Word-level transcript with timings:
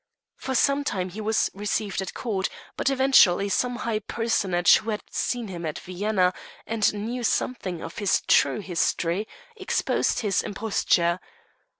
For 0.35 0.55
some 0.55 0.83
time 0.83 1.09
he 1.09 1.21
was 1.21 1.51
received 1.53 2.01
at 2.01 2.15
Court, 2.15 2.49
but 2.75 2.89
eventually 2.89 3.49
some 3.49 3.75
high 3.75 3.99
personage 3.99 4.77
who 4.77 4.89
had 4.89 5.03
seen 5.11 5.47
him 5.47 5.63
at 5.63 5.77
Vienna, 5.77 6.33
and 6.65 6.91
knew 6.95 7.23
something 7.23 7.83
of 7.83 7.99
his 7.99 8.21
true 8.27 8.61
history, 8.61 9.27
exposed 9.55 10.21
his 10.21 10.41
imposture. 10.41 11.19